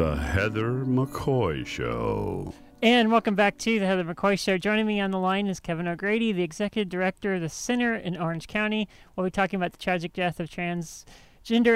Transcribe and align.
The 0.00 0.16
Heather 0.16 0.86
McCoy 0.86 1.66
Show. 1.66 2.54
And 2.80 3.12
welcome 3.12 3.34
back 3.34 3.58
to 3.58 3.78
the 3.78 3.84
Heather 3.84 4.02
McCoy 4.02 4.38
Show. 4.38 4.56
Joining 4.56 4.86
me 4.86 4.98
on 4.98 5.10
the 5.10 5.18
line 5.18 5.46
is 5.46 5.60
Kevin 5.60 5.86
O'Grady, 5.86 6.32
the 6.32 6.42
executive 6.42 6.88
director 6.88 7.34
of 7.34 7.42
the 7.42 7.50
Center 7.50 7.94
in 7.94 8.16
Orange 8.16 8.48
County. 8.48 8.88
We'll 9.14 9.26
be 9.26 9.30
talking 9.30 9.58
about 9.58 9.72
the 9.72 9.78
tragic 9.78 10.14
death 10.14 10.40
of 10.40 10.48
transgender 10.48 11.04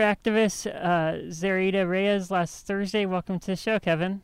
activist 0.01 0.75
uh, 0.75 1.31
Zoraida 1.31 1.87
Reyes 1.87 2.31
last 2.31 2.67
Thursday. 2.67 3.05
Welcome 3.05 3.41
to 3.41 3.47
the 3.49 3.57
show, 3.57 3.79
Kevin. 3.79 4.23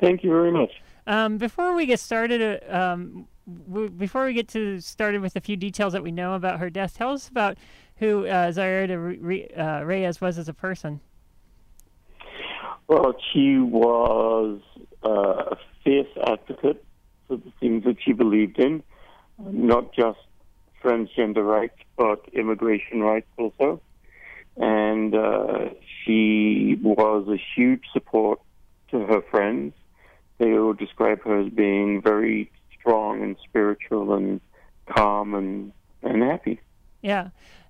Thank 0.00 0.24
you 0.24 0.30
very 0.30 0.50
much. 0.50 0.80
Um, 1.06 1.36
before 1.36 1.74
we 1.74 1.84
get 1.84 2.00
started, 2.00 2.62
uh, 2.66 2.74
um, 2.74 3.28
w- 3.68 3.90
before 3.90 4.24
we 4.24 4.32
get 4.32 4.48
to 4.48 4.80
started 4.80 5.20
with 5.20 5.36
a 5.36 5.42
few 5.42 5.58
details 5.58 5.92
that 5.92 6.02
we 6.02 6.12
know 6.12 6.32
about 6.32 6.60
her 6.60 6.70
death, 6.70 6.96
tell 6.96 7.10
us 7.10 7.28
about 7.28 7.58
who 7.96 8.26
uh, 8.26 8.50
Zoraida 8.52 8.98
Re- 8.98 9.48
uh, 9.48 9.82
Reyes 9.82 10.18
was 10.18 10.38
as 10.38 10.48
a 10.48 10.54
person. 10.54 11.02
Well, 12.88 13.14
she 13.32 13.58
was 13.58 14.60
uh, 15.04 15.10
a 15.10 15.56
fierce 15.84 16.08
advocate 16.26 16.82
for 17.26 17.36
the 17.36 17.52
things 17.60 17.84
that 17.84 17.98
she 18.02 18.14
believed 18.14 18.58
in, 18.58 18.82
not 19.38 19.92
just 19.92 20.18
transgender 20.82 21.44
rights, 21.44 21.78
but 21.98 22.24
immigration 22.32 23.00
rights 23.00 23.28
also. 23.36 23.82
And 24.56 25.14
uh, 25.14 25.68
she 26.02 26.78
was 26.82 27.28
a 27.28 27.36
huge 27.54 27.84
support 27.92 28.40
to 28.90 29.00
her 29.00 29.22
friends. 29.30 29.74
They 30.38 30.52
all 30.56 30.72
describe 30.72 31.22
her 31.24 31.40
as 31.40 31.52
being 31.52 32.00
very 32.00 32.50
strong 32.78 33.22
and 33.22 33.36
spiritual 33.44 34.14
and 34.14 34.40
calm 34.86 35.34
and, 35.34 35.72
and 36.02 36.22
happy. 36.22 36.60
Yeah. 37.02 37.28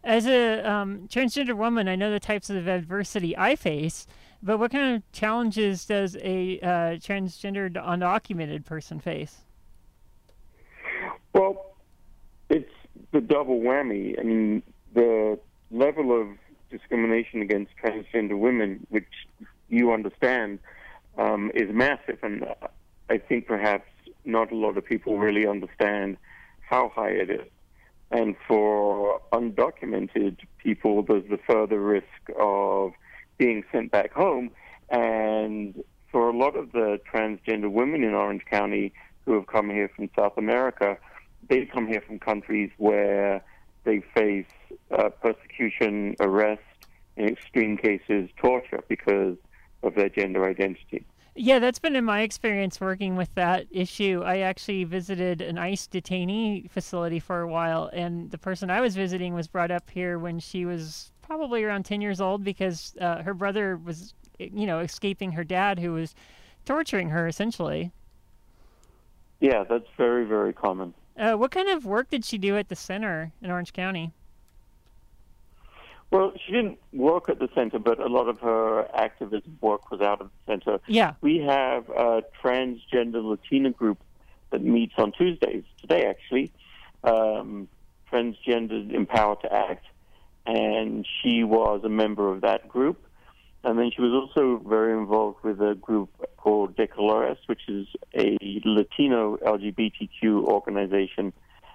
As 0.09 0.27
a 0.27 0.63
um, 0.63 1.07
transgender 1.09 1.55
woman, 1.55 1.87
I 1.87 1.95
know 1.95 2.11
the 2.11 2.19
types 2.19 2.49
of 2.49 2.67
adversity 2.67 3.37
I 3.37 3.57
face. 3.57 4.07
But 4.43 4.59
what 4.59 4.71
kind 4.73 4.97
of 4.97 5.13
challenges 5.13 5.85
does 5.85 6.17
a 6.23 6.59
uh, 6.61 6.67
transgendered 6.97 7.75
undocumented 7.75 8.65
person 8.65 9.01
face? 9.01 9.43
Well, 11.35 11.75
it's 12.49 12.73
the 13.13 13.21
double 13.21 13.61
whammy. 13.61 14.19
I 14.19 14.23
mean, 14.23 14.63
the 14.95 15.39
level 15.71 16.19
of 16.19 16.29
discrimination 16.71 17.43
against 17.43 17.73
transgender 17.77 18.39
women, 18.39 18.87
which 18.89 19.13
you 19.69 19.93
understand, 19.93 20.59
um, 21.19 21.51
is 21.55 21.69
massive. 21.71 22.21
And 22.23 22.47
I 23.11 23.19
think 23.19 23.47
perhaps 23.47 23.91
not 24.25 24.53
a 24.53 24.57
lot 24.57 24.79
of 24.79 24.87
people 24.87 25.19
really 25.19 25.47
understand 25.47 26.17
how 26.63 26.93
high 26.95 27.11
it 27.11 27.29
is. 27.29 27.51
And 28.11 28.37
for 28.47 29.21
undocumented 29.33 30.39
people, 30.59 31.03
there's 31.03 31.29
the 31.29 31.39
further 31.47 31.81
risk 31.81 32.07
of 32.39 32.93
being 33.37 33.65
sent 33.71 33.91
back 33.91 34.13
home. 34.13 34.51
And 34.89 35.83
for 36.11 36.31
a 36.31 36.37
lot 36.37 36.57
of 36.57 36.73
the 36.73 36.99
transgender 37.13 37.71
women 37.71 38.03
in 38.03 38.15
Orange 38.15 38.45
County 38.51 38.93
who 39.27 39.35
have 39.35 39.47
come 39.47 39.69
here 39.69 39.91
from 39.95 40.09
South 40.17 40.39
America, 40.39 40.97
they 41.49 41.67
come 41.67 41.87
here 41.87 42.03
from 42.07 42.19
countries 42.19 42.71
where 42.79 43.45
they 43.85 44.03
face 44.15 44.47
uh, 44.91 45.11
persecution, 45.11 46.17
arrest, 46.21 46.63
in 47.17 47.29
extreme 47.29 47.77
cases, 47.77 48.31
torture 48.37 48.83
because 48.89 49.37
of 49.83 49.95
their 49.95 50.09
gender 50.09 50.45
identity. 50.49 51.05
Yeah, 51.41 51.61
that's 51.61 51.79
been 51.79 51.95
in 51.95 52.05
my 52.05 52.23
experience 52.23 52.81
working 52.81 53.15
with 53.15 53.33
that 53.37 53.69
issue. 53.71 54.23
I 54.27 54.39
actually 54.39 54.83
visited 54.83 55.41
an 55.41 55.57
ICE 55.57 55.87
detainee 55.87 56.69
facility 56.69 57.21
for 57.21 57.43
a 57.43 57.49
while, 57.49 57.89
and 57.93 58.29
the 58.33 58.39
person 58.39 58.71
I 58.71 58.81
was 58.81 58.97
visiting 58.97 59.35
was 59.35 59.47
brought 59.47 59.71
up 59.71 59.89
here 59.89 60.19
when 60.19 60.41
she 60.41 60.65
was 60.65 61.13
probably 61.23 61.63
around 61.63 61.85
10 61.85 62.01
years 62.01 62.21
old 62.21 62.43
because 62.43 62.97
uh, 63.01 63.23
her 63.23 63.35
brother 63.35 63.77
was, 63.77 64.15
you 64.41 64.67
know, 64.67 64.81
escaping 64.81 65.31
her 65.31 65.45
dad 65.45 65.79
who 65.79 65.93
was 65.93 66.13
torturing 66.65 67.11
her 67.11 67.29
essentially. 67.29 67.93
Yeah, 69.39 69.63
that's 69.63 69.87
very, 69.97 70.25
very 70.25 70.53
common. 70.53 70.93
Uh, 71.17 71.35
what 71.35 71.53
kind 71.53 71.69
of 71.69 71.85
work 71.85 72.11
did 72.11 72.25
she 72.25 72.39
do 72.39 72.57
at 72.57 72.69
the 72.69 72.75
center 72.75 73.31
in 73.41 73.53
Orange 73.53 73.73
County? 73.73 74.13
Well, 76.11 76.33
she 76.45 76.53
didn't 76.53 76.79
work 76.93 77.29
at 77.29 77.39
the 77.39 77.49
center, 77.55 77.79
but 77.79 78.01
a 78.01 78.09
lot 78.09 78.29
of 78.29 78.41
her 78.41 78.89
activism 78.95 79.59
work 79.61 79.91
was 79.91 80.01
out 80.01 80.21
of 80.21 80.31
the 80.31 80.53
center. 80.53 80.81
Yeah. 80.87 81.15
We 81.21 81.39
have 81.39 81.89
a 81.91 82.23
transgender 82.43 83.23
Latina 83.23 83.71
group 83.71 83.99
that 84.51 84.63
meets 84.63 84.95
on 84.97 85.13
Tuesdays, 85.13 85.65
today 85.81 86.07
actually, 86.07 86.51
um, 87.05 87.69
Transgender 88.11 88.91
Empowered 88.95 89.43
to 89.43 89.53
Act 89.53 89.85
and 90.49 91.07
she 91.23 91.45
was 91.45 91.83
a 91.85 91.89
member 91.89 92.33
of 92.33 92.41
that 92.41 92.69
group. 92.69 93.05
And 93.65 93.79
then 93.79 93.91
she 93.95 94.01
was 94.01 94.13
also 94.13 94.63
very 94.67 94.97
involved 94.97 95.45
with 95.45 95.61
a 95.61 95.75
group 95.75 96.11
called 96.37 96.75
De 96.77 96.87
Colores, 96.87 97.37
which 97.47 97.69
is 97.69 97.87
a 98.15 98.39
Latino 98.65 99.37
LGBTQ 99.37 100.45
organization, 100.45 101.33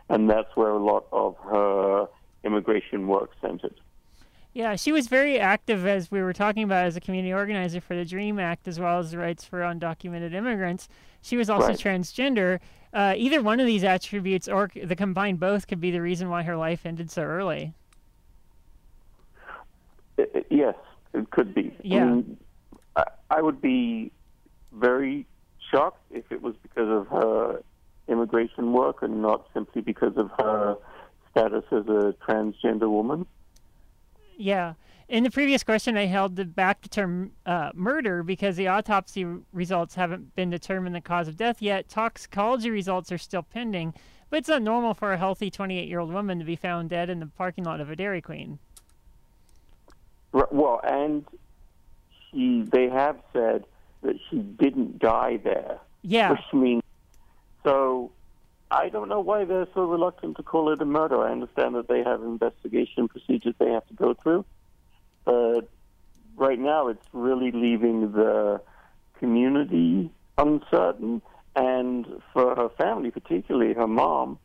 and 0.10 0.30
that's 0.30 0.56
where 0.56 0.70
a 0.70 0.84
lot 0.84 1.06
of 1.12 1.36
her 1.44 2.08
immigration 2.44 3.08
work 3.08 3.32
centered. 3.42 3.76
Yeah, 4.54 4.76
she 4.76 4.92
was 4.92 5.08
very 5.08 5.40
active, 5.40 5.88
as 5.88 6.12
we 6.12 6.22
were 6.22 6.34
talking 6.34 6.64
about, 6.64 6.86
as 6.86 6.96
a 6.96 7.02
community 7.02 7.34
organizer 7.34 7.82
for 7.82 7.96
the 7.96 8.06
DREAM 8.06 8.40
Act, 8.40 8.68
as 8.68 8.80
well 8.80 9.00
as 9.00 9.12
the 9.12 9.18
rights 9.18 9.44
for 9.44 9.62
undocumented 9.62 10.34
immigrants. 10.34 10.88
She 11.22 11.38
was 11.38 11.50
also 11.50 11.70
right. 11.70 11.78
transgender. 11.78 12.60
Uh, 12.94 13.16
either 13.18 13.42
one 13.42 13.60
of 13.60 13.66
these 13.66 13.84
attributes, 13.84 14.48
or 14.48 14.70
the 14.76 14.96
combined 14.96 15.40
both, 15.40 15.68
could 15.68 15.82
be 15.82 15.90
the 15.90 16.02
reason 16.02 16.30
why 16.30 16.44
her 16.44 16.56
life 16.56 16.86
ended 16.86 17.10
so 17.10 17.24
early. 17.24 17.74
Yes, 20.52 20.76
it 21.16 21.32
could 21.32 21.56
be. 21.56 21.76
Yeah. 21.84 22.04
I, 22.04 22.06
mean, 22.06 22.38
I, 22.96 23.04
I 23.32 23.42
would 23.42 23.60
be 23.60 24.12
very 24.72 25.26
shocked 25.72 26.04
if 26.12 26.32
it 26.32 26.44
was 26.44 26.54
because 26.62 26.90
of 26.90 27.08
her 27.08 27.64
immigration 28.08 28.74
work 28.74 29.02
and 29.02 29.24
not 29.24 29.48
simply 29.54 29.82
because 29.82 30.16
of 30.16 30.30
her 30.38 30.78
status 31.32 31.64
as 31.72 31.88
a 31.88 32.14
transgender 32.28 32.90
woman. 32.90 33.26
Yeah. 34.44 34.74
In 35.08 35.24
the 35.24 35.32
previous 35.32 35.64
question, 35.64 35.96
I 35.96 36.06
held 36.06 36.36
the 36.36 36.44
back 36.44 36.82
the 36.82 36.90
term 36.90 37.32
uh, 37.46 37.72
murder 37.74 38.24
because 38.24 38.58
the 38.58 38.68
autopsy 38.68 39.26
results 39.54 39.96
haven't 39.96 40.36
been 40.36 40.50
determined 40.50 40.94
the 40.94 41.02
cause 41.02 41.30
of 41.30 41.38
death 41.38 41.62
yet. 41.62 41.88
Toxicology 41.88 42.70
results 42.70 43.10
are 43.10 43.18
still 43.18 43.44
pending, 43.44 43.94
but 44.30 44.40
it's 44.40 44.50
not 44.50 44.62
normal 44.62 44.94
for 44.94 45.14
a 45.14 45.18
healthy 45.18 45.50
28 45.50 45.88
year 45.88 46.00
old 46.00 46.12
woman 46.12 46.40
to 46.40 46.46
be 46.46 46.58
found 46.58 46.90
dead 46.90 47.10
in 47.10 47.22
the 47.22 47.26
parking 47.26 47.64
lot 47.64 47.80
of 47.80 47.90
a 47.90 47.96
Dairy 47.96 48.22
Queen. 48.22 48.60
Well, 50.34 50.82
and 50.84 51.26
she, 52.32 52.64
they 52.64 52.90
have 52.90 53.20
said 53.32 53.64
that 54.02 54.20
she 54.30 54.40
didn't 54.40 55.00
die 55.00 55.38
there. 55.38 55.80
Yeah. 56.02 56.32
Which 56.32 56.54
means, 56.54 56.84
so 57.64 58.12
I 58.74 58.90
don't 58.90 59.08
know 59.08 59.20
why 59.20 59.46
they're 59.46 59.68
so 59.76 59.84
reluctant 59.84 60.36
to 60.38 60.44
call 60.44 60.74
it 60.74 60.82
a 60.82 60.86
murder. 60.86 61.22
I 61.22 61.32
understand 61.32 61.76
that 61.76 61.88
they 61.88 62.04
have 62.04 62.24
investigation 62.24 63.08
procedures 63.08 63.54
they 63.60 63.70
have 63.70 63.86
to 63.88 63.94
go 63.94 64.16
through, 64.16 64.46
but 65.26 65.70
right 66.36 66.58
now 66.58 66.88
it's 66.88 67.06
really 67.14 67.52
leaving 67.52 68.14
the 68.14 68.62
community 69.20 70.10
uncertain, 70.40 71.22
and 71.56 72.08
for 72.34 72.56
her 72.56 72.70
family, 72.70 73.12
particularly 73.12 73.74
her 73.74 73.88
mom. 73.88 74.40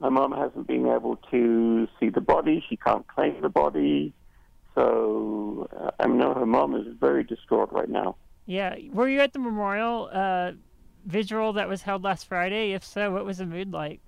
My 0.00 0.10
mom 0.10 0.32
hasn't 0.32 0.66
been 0.66 0.86
able 0.86 1.16
to 1.30 1.88
see 1.98 2.10
the 2.10 2.20
body. 2.20 2.62
She 2.68 2.76
can't 2.76 3.06
claim 3.06 3.40
the 3.40 3.48
body. 3.48 4.12
So 4.74 5.68
uh, 5.80 5.92
I 5.98 6.06
know 6.08 6.34
her 6.34 6.46
mom 6.46 6.74
is 6.74 6.86
very 7.00 7.24
distraught 7.24 7.72
right 7.72 7.88
now. 7.88 8.16
Yeah. 8.44 8.76
Were 8.92 9.08
you 9.08 9.20
at 9.20 9.32
the 9.32 9.38
memorial 9.38 10.10
uh, 10.12 10.52
vigil 11.04 11.52
that 11.54 11.68
was 11.68 11.82
held 11.82 12.02
last 12.02 12.26
Friday? 12.26 12.72
If 12.72 12.84
so, 12.84 13.10
what 13.10 13.24
was 13.24 13.38
the 13.38 13.46
mood 13.46 13.72
like? 13.72 14.00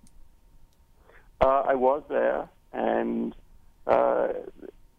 Uh, 1.41 1.62
I 1.66 1.75
was 1.75 2.03
there, 2.09 2.49
and 2.72 3.34
uh, 3.87 4.28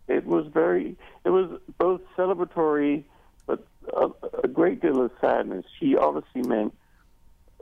it 0.07 0.25
was 0.25 0.47
very. 0.53 0.97
It 1.23 1.29
was 1.29 1.59
both 1.78 2.01
celebratory, 2.17 3.03
but 3.47 3.66
a, 3.94 4.09
a 4.44 4.47
great 4.47 4.81
deal 4.81 5.01
of 5.01 5.11
sadness. 5.22 5.66
She 5.79 5.96
obviously 5.96 6.41
meant 6.43 6.73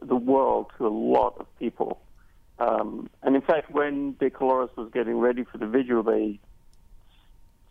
the 0.01 0.15
world 0.15 0.71
to 0.77 0.87
a 0.87 0.89
lot 0.89 1.37
of 1.39 1.47
people. 1.59 2.01
Um, 2.59 3.09
and 3.21 3.35
in 3.35 3.41
fact, 3.41 3.71
when 3.71 4.15
De 4.19 4.29
Colores 4.29 4.75
was 4.75 4.89
getting 4.93 5.17
ready 5.17 5.43
for 5.43 5.57
the 5.57 5.67
vigil, 5.67 6.03
they 6.03 6.39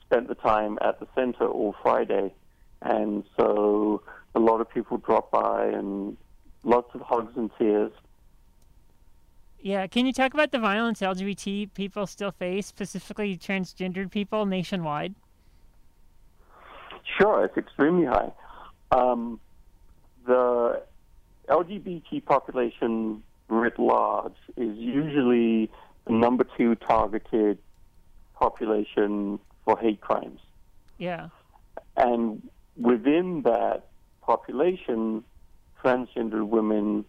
spent 0.07 0.29
the 0.29 0.35
time 0.35 0.79
at 0.81 0.99
the 1.01 1.07
center 1.15 1.47
all 1.47 1.75
Friday, 1.83 2.35
and 2.81 3.25
so 3.37 4.03
a 4.35 4.41
lot 4.41 4.61
of 4.61 4.71
people 4.71 4.97
dropped 4.97 5.31
by 5.31 5.67
and 5.67 6.17
lots 6.63 6.95
of 6.95 7.01
hugs 7.03 7.33
and 7.37 7.51
tears. 7.59 7.93
Yeah, 9.61 9.87
can 9.87 10.07
you 10.07 10.13
talk 10.13 10.35
about 10.35 10.51
the 10.51 10.59
violence 10.59 11.01
LGBT 11.01 11.73
people 11.75 12.07
still 12.07 12.33
face, 12.33 12.67
specifically 12.67 13.37
transgendered 13.37 14.11
people 14.11 14.45
nationwide? 14.45 15.15
Sure, 17.19 17.45
it's 17.45 17.57
extremely 17.57 18.07
high. 18.07 18.33
Um, 18.91 19.39
the 20.27 20.83
LGBT 21.49 22.25
population 22.25 23.23
writ 23.49 23.79
large 23.79 24.35
is 24.57 24.77
usually 24.77 25.71
the 26.07 26.13
number 26.13 26.45
two 26.57 26.75
targeted 26.75 27.59
population 28.35 29.39
for 29.65 29.79
hate 29.79 30.01
crimes. 30.01 30.41
Yeah. 30.99 31.29
And 31.97 32.49
within 32.77 33.43
that, 33.43 33.85
population, 34.23 35.25
transgender 35.83 36.47
women 36.47 37.05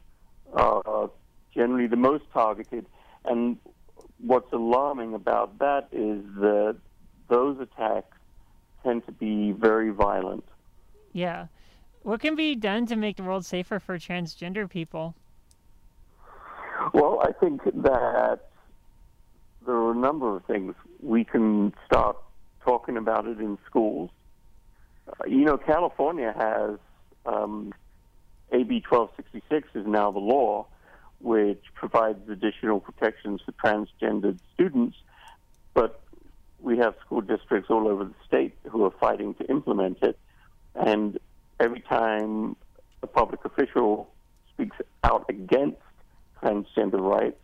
are 0.54 1.10
generally 1.54 1.88
the 1.88 1.96
most 1.96 2.24
targeted. 2.34 2.86
And 3.26 3.58
what's 4.20 4.52
alarming 4.52 5.14
about 5.14 5.60
that 5.60 5.88
is 5.92 6.24
that 6.40 6.78
those 7.30 7.60
attacks 7.60 8.18
tend 8.84 9.06
to 9.06 9.12
be 9.12 9.52
very 9.52 9.90
violent. 9.90 10.46
Yeah. 11.14 11.48
What 12.02 12.20
can 12.20 12.36
be 12.36 12.56
done 12.56 12.86
to 12.88 12.96
make 12.96 13.18
the 13.18 13.24
world 13.24 13.46
safer 13.46 13.80
for 13.80 13.98
transgender 13.98 14.70
people? 14.70 15.16
Well, 16.94 17.22
I 17.24 17.32
think 17.32 17.64
that 17.64 18.40
there 19.66 19.76
are 19.76 19.92
a 19.92 19.96
number 19.96 20.36
of 20.36 20.44
things. 20.46 20.76
We 21.02 21.24
can 21.24 21.74
start 21.86 22.18
talking 22.66 22.98
about 22.98 23.26
it 23.26 23.40
in 23.40 23.58
schools. 23.66 24.10
Uh, 25.08 25.26
you 25.28 25.46
know, 25.46 25.58
California 25.58 26.34
has 26.38 26.78
um, 27.26 27.74
AB 28.54 28.84
1266 28.88 29.70
is 29.74 29.88
now 29.88 30.12
the 30.12 30.20
law, 30.20 30.68
which 31.20 31.64
provides 31.74 32.30
additional 32.30 32.80
protections 32.80 33.42
for 33.44 33.52
transgendered 33.54 34.38
students, 34.54 34.96
but 35.74 36.02
we 36.62 36.78
have 36.78 36.96
school 37.04 37.22
districts 37.22 37.70
all 37.70 37.88
over 37.88 38.04
the 38.06 38.14
state 38.26 38.56
who 38.70 38.86
are 38.86 38.92
fighting 38.92 39.34
to 39.36 39.46
implement 39.50 39.98
it. 40.04 40.18
And 40.76 41.20
every 41.60 41.82
time 41.82 42.56
a 43.02 43.08
public 43.08 43.44
official 43.44 44.10
speaks 44.54 44.78
out 45.04 45.26
against 45.30 45.82
transgender 46.42 47.00
rights, 47.00 47.40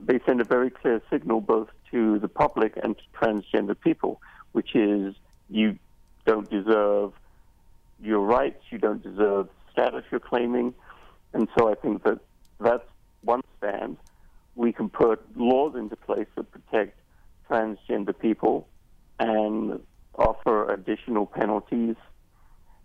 they 0.00 0.20
send 0.26 0.40
a 0.40 0.44
very 0.44 0.70
clear 0.70 1.00
signal 1.10 1.40
both 1.40 1.68
to 1.90 2.18
the 2.18 2.28
public 2.28 2.78
and 2.82 2.96
to 2.96 3.02
transgender 3.18 3.78
people, 3.80 4.20
which 4.52 4.74
is 4.74 5.14
you 5.48 5.78
don't 6.26 6.50
deserve 6.50 7.12
your 8.02 8.20
rights, 8.20 8.62
you 8.70 8.78
don't 8.78 9.02
deserve 9.02 9.48
status 9.74 10.04
you're 10.10 10.20
claiming. 10.20 10.72
And 11.34 11.48
so 11.58 11.70
I 11.70 11.74
think 11.74 12.02
that 12.04 12.20
that's 12.58 12.88
one 13.22 13.42
stand. 13.58 13.98
We 14.54 14.72
can 14.72 14.88
put 14.88 15.20
laws 15.36 15.74
into 15.76 15.96
place 15.96 16.28
that 16.36 16.50
protect 16.50 16.98
transgender 17.50 18.18
people 18.18 18.68
and 19.18 19.80
offer 20.14 20.72
additional 20.72 21.26
penalties. 21.26 21.96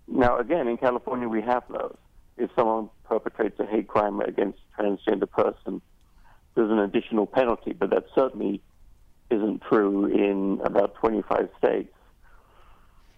Now, 0.07 0.37
again, 0.37 0.67
in 0.67 0.77
California, 0.77 1.27
we 1.27 1.41
have 1.43 1.63
those. 1.69 1.95
If 2.37 2.49
someone 2.55 2.89
perpetrates 3.03 3.59
a 3.59 3.65
hate 3.65 3.87
crime 3.87 4.19
against 4.21 4.59
a 4.77 4.81
transgender 4.81 5.29
person, 5.29 5.81
there's 6.55 6.71
an 6.71 6.79
additional 6.79 7.27
penalty, 7.27 7.73
but 7.73 7.91
that 7.91 8.05
certainly 8.15 8.61
isn't 9.29 9.61
true 9.61 10.05
in 10.05 10.59
about 10.65 10.95
25 10.95 11.49
states. 11.57 11.93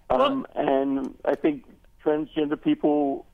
Um, 0.09 0.45
and 0.56 1.15
I 1.24 1.35
think 1.35 1.63
transgender 2.03 2.62
people 2.62 3.25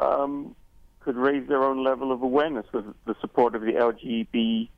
um, 0.00 0.54
could 1.00 1.16
raise 1.16 1.46
their 1.48 1.62
own 1.62 1.84
level 1.84 2.12
of 2.12 2.22
awareness 2.22 2.66
with 2.72 2.84
the 3.06 3.14
support 3.20 3.54
of 3.54 3.62
the 3.62 3.72
LGBT 3.72 4.68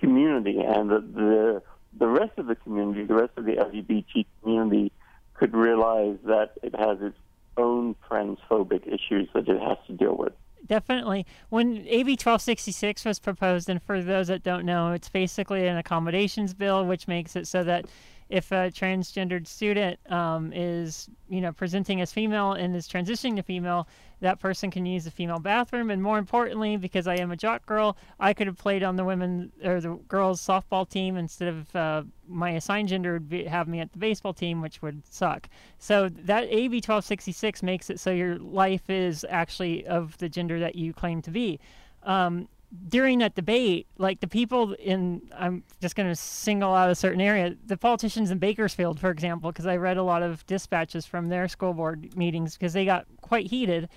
community 0.00 0.58
and 0.60 0.90
the, 0.90 1.00
the 1.00 1.62
the 1.98 2.06
rest 2.06 2.32
of 2.38 2.46
the 2.46 2.54
community, 2.54 3.04
the 3.04 3.14
rest 3.14 3.32
of 3.36 3.44
the 3.44 3.52
LGBT 3.52 4.24
community, 4.42 4.90
could 5.34 5.54
realize 5.54 6.16
that 6.24 6.52
it 6.62 6.74
has 6.74 6.98
its 7.02 7.18
own 7.58 7.94
transphobic 8.10 8.86
issues 8.86 9.28
that 9.34 9.46
it 9.46 9.60
has 9.60 9.76
to 9.86 9.92
deal 9.92 10.16
with 10.16 10.32
definitely. 10.66 11.26
When 11.50 11.78
AB 11.86 12.12
1266 12.12 13.04
was 13.04 13.18
proposed, 13.18 13.68
and 13.68 13.82
for 13.82 14.02
those 14.02 14.28
that 14.28 14.42
don't 14.42 14.64
know, 14.64 14.92
it's 14.92 15.08
basically 15.08 15.66
an 15.66 15.76
accommodations 15.76 16.54
bill, 16.54 16.86
which 16.86 17.06
makes 17.06 17.36
it 17.36 17.46
so 17.46 17.62
that 17.64 17.86
if 18.32 18.50
a 18.50 18.70
transgendered 18.70 19.46
student 19.46 20.00
um, 20.10 20.54
is, 20.54 21.10
you 21.28 21.42
know, 21.42 21.52
presenting 21.52 22.00
as 22.00 22.10
female 22.10 22.52
and 22.52 22.74
is 22.74 22.88
transitioning 22.88 23.36
to 23.36 23.42
female, 23.42 23.86
that 24.20 24.40
person 24.40 24.70
can 24.70 24.86
use 24.86 25.04
the 25.04 25.10
female 25.10 25.38
bathroom. 25.38 25.90
And 25.90 26.02
more 26.02 26.16
importantly, 26.16 26.78
because 26.78 27.06
I 27.06 27.16
am 27.16 27.30
a 27.30 27.36
jock 27.36 27.66
girl, 27.66 27.94
I 28.18 28.32
could 28.32 28.46
have 28.46 28.56
played 28.56 28.82
on 28.82 28.96
the 28.96 29.04
women 29.04 29.52
or 29.62 29.82
the 29.82 29.96
girls 30.08 30.40
softball 30.40 30.88
team 30.88 31.18
instead 31.18 31.48
of 31.48 31.76
uh, 31.76 32.04
my 32.26 32.52
assigned 32.52 32.88
gender 32.88 33.12
would 33.12 33.28
be, 33.28 33.44
have 33.44 33.68
me 33.68 33.80
at 33.80 33.92
the 33.92 33.98
baseball 33.98 34.32
team, 34.32 34.62
which 34.62 34.80
would 34.80 35.02
suck. 35.06 35.50
So 35.78 36.08
that 36.08 36.44
AB 36.44 36.76
1266 36.76 37.62
makes 37.62 37.90
it 37.90 38.00
so 38.00 38.10
your 38.10 38.38
life 38.38 38.88
is 38.88 39.26
actually 39.28 39.86
of 39.86 40.16
the 40.16 40.30
gender 40.30 40.58
that 40.58 40.74
you 40.74 40.94
claim 40.94 41.20
to 41.20 41.30
be. 41.30 41.60
Um, 42.04 42.48
during 42.88 43.18
that 43.18 43.34
debate, 43.34 43.86
like 43.98 44.20
the 44.20 44.26
people 44.26 44.72
in, 44.74 45.22
I'm 45.36 45.62
just 45.80 45.94
going 45.94 46.08
to 46.08 46.16
single 46.16 46.74
out 46.74 46.90
a 46.90 46.94
certain 46.94 47.20
area, 47.20 47.54
the 47.66 47.76
politicians 47.76 48.30
in 48.30 48.38
Bakersfield, 48.38 48.98
for 48.98 49.10
example, 49.10 49.52
because 49.52 49.66
I 49.66 49.76
read 49.76 49.98
a 49.98 50.02
lot 50.02 50.22
of 50.22 50.46
dispatches 50.46 51.04
from 51.04 51.28
their 51.28 51.48
school 51.48 51.74
board 51.74 52.16
meetings 52.16 52.56
because 52.56 52.72
they 52.72 52.84
got 52.84 53.06
quite 53.20 53.48
heated. 53.48 53.88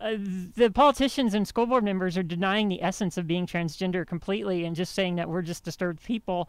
Uh, 0.00 0.14
the 0.56 0.70
politicians 0.70 1.34
and 1.34 1.46
school 1.46 1.66
board 1.66 1.84
members 1.84 2.16
are 2.16 2.22
denying 2.22 2.68
the 2.68 2.82
essence 2.82 3.16
of 3.16 3.26
being 3.26 3.46
transgender 3.46 4.06
completely 4.06 4.64
and 4.64 4.74
just 4.74 4.94
saying 4.94 5.16
that 5.16 5.28
we're 5.28 5.42
just 5.42 5.64
disturbed 5.64 6.02
people. 6.02 6.48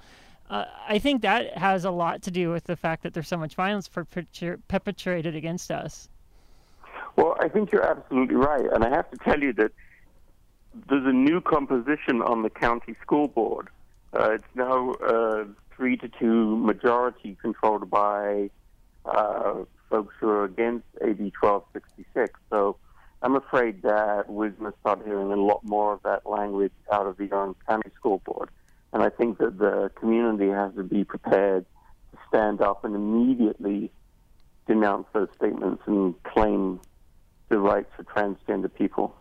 Uh, 0.50 0.66
I 0.88 1.00
think 1.00 1.22
that 1.24 1.58
has 1.58 1.86
a 1.86 1.92
lot 1.92 2.22
to 2.24 2.32
do 2.32 2.52
with 2.52 2.66
the 2.66 2.76
fact 2.76 3.04
that 3.04 3.14
there's 3.14 3.28
so 3.28 3.38
much 3.38 3.56
violence 3.56 3.90
perpetrated 3.90 5.36
against 5.36 5.72
us. 5.72 6.08
Well, 7.16 7.36
I 7.40 7.48
think 7.48 7.72
you're 7.72 7.86
absolutely 7.86 8.36
right. 8.36 8.66
And 8.72 8.84
I 8.84 8.90
have 8.90 9.10
to 9.12 9.18
tell 9.18 9.40
you 9.40 9.54
that 9.54 9.72
there's 10.90 11.06
a 11.06 11.14
new 11.14 11.42
composition 11.42 12.22
on 12.22 12.44
the 12.44 12.50
county 12.50 12.96
school 13.02 13.28
board. 13.28 13.70
Uh, 14.14 14.32
it's 14.32 14.44
now 14.56 14.92
uh, 14.94 15.46
three 15.76 15.98
to 15.98 16.10
two 16.20 16.58
majority 16.58 17.38
controlled 17.42 17.90
by 17.90 18.50
uh, 19.06 19.56
folks 19.90 20.14
who 20.20 20.30
are 20.30 20.46
against 20.46 20.86
AB 21.02 21.32
1266. 21.40 22.40
So 22.50 22.78
I'm 23.22 23.36
afraid 23.36 23.82
that 23.84 24.30
we're 24.30 24.50
going 24.50 24.72
to 24.72 24.78
start 24.80 25.02
hearing 25.06 25.32
a 25.32 25.36
lot 25.36 25.62
more 25.64 25.94
of 25.94 26.04
that 26.04 26.26
language 26.26 26.74
out 26.92 27.08
of 27.08 27.18
the 27.18 27.30
Orange 27.32 27.58
County 27.68 27.90
School 27.96 28.22
Board. 28.26 28.50
And 28.94 29.04
I 29.04 29.10
think 29.10 29.38
that 29.40 29.58
the 29.58 29.92
community 29.96 30.50
has 30.50 30.74
to 30.76 30.84
be 30.84 31.04
prepared 31.04 31.66
to 32.12 32.18
stand 32.28 32.62
up 32.62 32.86
and 32.86 32.96
immediately 32.96 33.92
denounce 34.68 35.08
those 35.14 35.28
statements 35.36 35.84
and 35.86 36.22
claim 36.24 36.80
the 37.50 37.60
rights 37.60 37.92
for 37.96 38.04
transgender 38.04 38.74
people. 38.74 39.16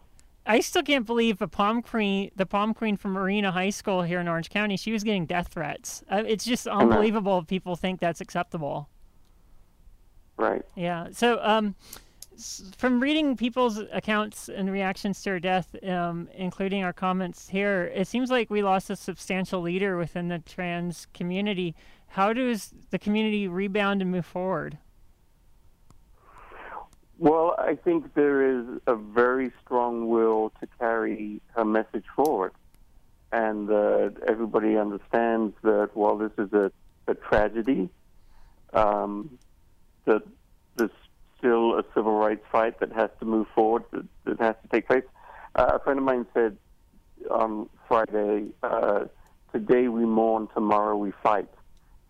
I 0.46 0.60
still 0.60 0.82
can't 0.82 1.06
believe 1.06 1.38
the 1.38 1.48
prom 1.48 1.80
queen, 1.80 2.30
the 2.36 2.44
prom 2.44 2.74
queen 2.74 2.96
from 2.96 3.12
Marina 3.12 3.50
High 3.50 3.70
School 3.70 4.02
here 4.02 4.20
in 4.20 4.28
Orange 4.28 4.50
County, 4.50 4.76
she 4.76 4.92
was 4.92 5.02
getting 5.02 5.24
death 5.24 5.48
threats. 5.48 6.02
Uh, 6.10 6.22
it's 6.26 6.44
just 6.44 6.66
unbelievable. 6.66 7.42
People 7.42 7.76
think 7.76 8.00
that's 8.00 8.20
acceptable. 8.20 8.88
Right. 10.36 10.62
Yeah. 10.74 11.08
So, 11.12 11.38
um, 11.42 11.74
from 12.76 13.00
reading 13.00 13.36
people's 13.36 13.78
accounts 13.92 14.48
and 14.48 14.70
reactions 14.70 15.22
to 15.22 15.30
her 15.30 15.40
death, 15.40 15.74
um, 15.84 16.28
including 16.34 16.84
our 16.84 16.92
comments 16.92 17.48
here, 17.48 17.90
it 17.94 18.08
seems 18.08 18.30
like 18.30 18.50
we 18.50 18.62
lost 18.62 18.90
a 18.90 18.96
substantial 18.96 19.60
leader 19.60 19.96
within 19.96 20.28
the 20.28 20.40
trans 20.40 21.06
community. 21.14 21.74
How 22.08 22.32
does 22.32 22.74
the 22.90 22.98
community 22.98 23.48
rebound 23.48 24.02
and 24.02 24.10
move 24.10 24.26
forward? 24.26 24.78
Well, 27.18 27.54
I 27.58 27.76
think 27.76 28.14
there 28.14 28.58
is 28.58 28.66
a 28.86 28.96
very 28.96 29.52
strong 29.64 30.08
will 30.08 30.50
to 30.60 30.66
carry 30.78 31.40
her 31.54 31.64
message 31.64 32.04
forward. 32.14 32.52
And 33.30 33.70
uh, 33.70 34.10
everybody 34.26 34.76
understands 34.76 35.54
that 35.62 35.90
while 35.94 36.16
this 36.16 36.32
is 36.38 36.52
a, 36.52 36.72
a 37.06 37.14
tragedy, 37.14 37.88
um, 38.72 39.38
that 40.04 40.22
there's 40.76 40.90
still 41.38 41.78
a 41.78 41.84
civil 41.94 42.16
rights 42.16 42.44
fight 42.50 42.80
that 42.80 42.92
has 42.92 43.10
to 43.20 43.24
move 43.24 43.46
forward, 43.54 43.84
that, 43.92 44.06
that 44.24 44.40
has 44.40 44.56
to 44.62 44.68
take 44.68 44.86
place. 44.86 45.04
Uh, 45.54 45.72
a 45.74 45.78
friend 45.80 45.98
of 45.98 46.04
mine 46.04 46.26
said 46.34 46.56
on 47.30 47.68
Friday, 47.86 48.46
uh, 48.62 49.04
today 49.52 49.88
we 49.88 50.04
mourn, 50.04 50.48
tomorrow 50.52 50.96
we 50.96 51.12
fight. 51.22 51.48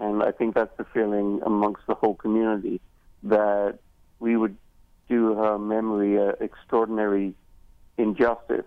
And 0.01 0.23
I 0.23 0.33
think 0.33 0.55
that's 0.55 0.77
the 0.77 0.85
feeling 0.85 1.41
amongst 1.45 1.87
the 1.87 1.95
whole 1.95 2.15
community 2.15 2.81
that 3.23 3.79
we 4.19 4.37
would 4.37 4.57
her 5.45 5.59
memory 5.59 6.17
an 6.17 6.35
extraordinary 6.41 7.35
injustice 7.99 8.67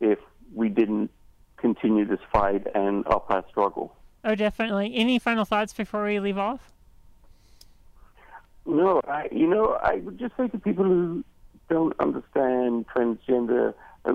if 0.00 0.18
we 0.54 0.68
didn't 0.68 1.10
continue 1.56 2.04
this 2.04 2.20
fight 2.32 2.66
and 2.74 3.06
up 3.06 3.30
our 3.30 3.44
struggle. 3.48 3.94
Oh, 4.24 4.34
definitely. 4.34 4.94
Any 4.94 5.18
final 5.18 5.44
thoughts 5.44 5.72
before 5.72 6.04
we 6.04 6.18
leave 6.20 6.38
off? 6.38 6.72
No, 8.66 9.00
I, 9.06 9.28
you 9.30 9.46
know, 9.46 9.78
I 9.80 9.96
would 9.96 10.18
just 10.18 10.36
say 10.36 10.48
to 10.48 10.58
people 10.58 10.84
who 10.84 11.24
don't 11.68 11.94
understand 12.00 12.86
transgender 12.88 13.74
uh, 14.04 14.12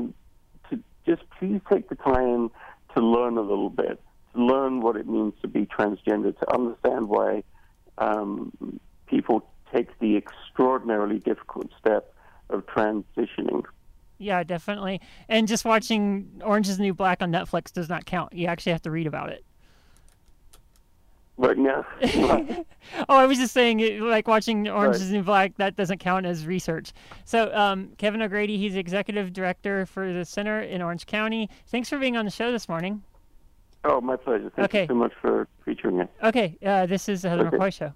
to 0.69 0.79
just 1.05 1.23
please 1.39 1.61
take 1.71 1.87
the 1.89 1.95
time 1.95 2.51
to 2.95 3.01
learn 3.01 3.37
a 3.37 3.41
little 3.41 3.69
bit, 3.69 4.01
to 4.33 4.43
learn 4.43 4.81
what 4.81 4.97
it 4.97 5.07
means 5.07 5.33
to 5.41 5.47
be 5.47 5.65
transgender, 5.65 6.37
to 6.37 6.53
understand 6.53 7.07
why 7.07 7.43
um, 7.97 8.51
people 9.07 9.45
take 9.73 9.97
the 9.99 10.17
extraordinarily 10.17 11.19
difficult 11.19 11.67
step 11.79 12.13
of 12.49 12.65
transitioning. 12.65 13.63
Yeah, 14.17 14.43
definitely. 14.43 15.01
And 15.29 15.47
just 15.47 15.65
watching 15.65 16.41
Orange 16.43 16.69
is 16.69 16.77
the 16.77 16.83
New 16.83 16.93
Black 16.93 17.21
on 17.21 17.31
Netflix 17.31 17.71
does 17.73 17.89
not 17.89 18.05
count. 18.05 18.33
You 18.33 18.47
actually 18.47 18.73
have 18.73 18.81
to 18.83 18.91
read 18.91 19.07
about 19.07 19.29
it. 19.29 19.43
right 21.37 21.57
now. 21.57 21.83
oh, 23.09 23.15
I 23.17 23.25
was 23.25 23.39
just 23.39 23.51
saying, 23.53 23.99
like 24.01 24.27
watching 24.27 24.67
Orange 24.69 24.93
Right. 24.95 25.01
is 25.01 25.09
the 25.09 25.15
New 25.17 25.23
Black, 25.23 25.57
that 25.57 25.75
doesn't 25.75 25.97
count 25.99 26.27
as 26.27 26.45
research. 26.45 26.91
So, 27.25 27.51
um, 27.55 27.93
Kevin 27.97 28.21
O'Grady, 28.21 28.57
he's 28.57 28.75
executive 28.75 29.33
director 29.33 29.87
for 29.87 30.13
the 30.13 30.23
center 30.23 30.61
in 30.61 30.83
Orange 30.83 31.07
County. 31.07 31.49
Thanks 31.67 31.89
for 31.89 31.97
being 31.97 32.15
on 32.15 32.25
the 32.25 32.31
show 32.31 32.51
this 32.51 32.69
morning. 32.69 33.01
oh, 33.85 34.01
my 34.01 34.17
pleasure. 34.17 34.51
Thank 34.55 34.65
Okay. 34.65 34.81
you 34.83 34.87
so 34.89 34.93
much 34.93 35.13
for 35.19 35.47
featuring 35.65 35.97
me. 35.97 36.05
Okay, 36.23 36.57
uh, 36.63 36.85
this 36.85 37.09
is 37.09 37.23
the 37.23 37.29
Heather 37.29 37.47
Okay. 37.47 37.57
McCoy 37.57 37.73
Show. 37.73 37.93